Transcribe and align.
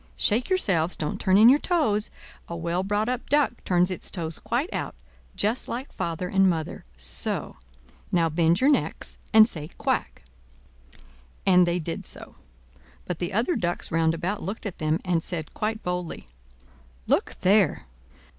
Shake 0.17 0.49
yourselves—don't 0.49 1.21
turn 1.21 1.37
in 1.37 1.47
your 1.47 1.59
toes; 1.59 2.09
a 2.49 2.55
well 2.55 2.81
brought 2.81 3.07
up 3.07 3.29
duck 3.29 3.63
turns 3.65 3.91
its 3.91 4.09
toes 4.09 4.39
quite 4.39 4.73
out, 4.73 4.95
just 5.35 5.67
like 5.67 5.91
father 5.91 6.27
and 6.27 6.49
mother—so! 6.49 7.57
Now 8.11 8.27
bend 8.27 8.61
your 8.61 8.71
necks 8.71 9.19
and 9.31 9.47
say 9.47 9.69
'Quack!'" 9.77 10.23
And 11.45 11.67
they 11.67 11.77
did 11.77 12.07
so: 12.07 12.33
but 13.05 13.19
the 13.19 13.31
other 13.31 13.55
ducks 13.55 13.91
round 13.91 14.15
about 14.15 14.41
looked 14.41 14.65
at 14.65 14.79
them, 14.79 14.97
and 15.05 15.21
said 15.21 15.53
quite 15.53 15.83
boldly: 15.83 16.25
"Look 17.05 17.35
there! 17.41 17.85